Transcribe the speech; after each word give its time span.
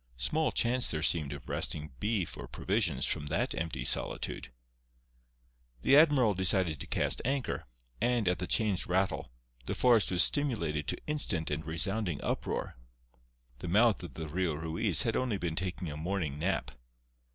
Small 0.17 0.51
chance 0.51 0.89
there 0.89 1.03
seemed 1.03 1.31
of 1.31 1.47
wresting 1.47 1.91
beef 1.99 2.35
or 2.35 2.47
provisions 2.47 3.05
from 3.05 3.27
that 3.27 3.53
empty 3.53 3.85
solitude. 3.85 4.51
The 5.83 5.95
admiral 5.95 6.33
decided 6.33 6.79
to 6.79 6.87
cast 6.87 7.21
anchor, 7.23 7.65
and, 8.01 8.27
at 8.27 8.39
the 8.39 8.47
chain's 8.47 8.87
rattle, 8.87 9.29
the 9.67 9.75
forest 9.75 10.09
was 10.09 10.23
stimulated 10.23 10.87
to 10.87 10.97
instant 11.05 11.51
and 11.51 11.63
resounding 11.63 12.19
uproar. 12.23 12.77
The 13.59 13.67
mouth 13.67 14.01
of 14.01 14.15
the 14.15 14.27
Rio 14.27 14.55
Ruiz 14.55 15.03
had 15.03 15.15
only 15.15 15.37
been 15.37 15.55
taking 15.55 15.91
a 15.91 15.97
morning 15.97 16.39
nap. 16.39 16.71